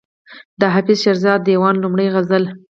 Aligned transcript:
د 0.59 0.61
حافظ 0.73 0.97
شیرازي 1.03 1.33
د 1.41 1.43
دېوان 1.47 1.75
لومړی 1.79 2.07
غزل. 2.15 2.43